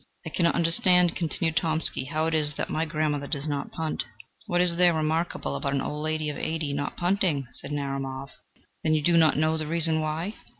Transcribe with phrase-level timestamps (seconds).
[0.25, 4.03] "I cannot understand," continued Tomsky, "how it is that my grandmother does not punt."
[4.47, 8.31] "What is there remarkable about an old lady of eighty not punting?" said Narumov.
[8.83, 10.33] "Then you do not know the reason why?"